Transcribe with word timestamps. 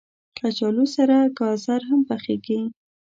کچالو 0.37 0.85
سره 0.95 1.15
ګازر 1.37 1.81
هم 1.89 1.99
پخېږي 2.09 2.61